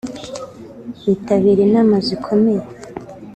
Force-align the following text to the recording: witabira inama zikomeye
witabira 1.03 1.61
inama 1.67 1.95
zikomeye 2.07 2.63